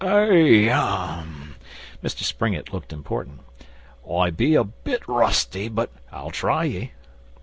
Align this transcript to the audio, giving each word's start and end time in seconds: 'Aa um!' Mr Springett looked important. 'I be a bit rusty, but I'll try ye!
'Aa 0.03 1.19
um!' 1.19 1.53
Mr 2.03 2.23
Springett 2.23 2.73
looked 2.73 2.91
important. 2.91 3.41
'I 4.09 4.31
be 4.31 4.55
a 4.55 4.63
bit 4.63 5.07
rusty, 5.07 5.69
but 5.69 5.91
I'll 6.11 6.31
try 6.31 6.63
ye! 6.63 6.93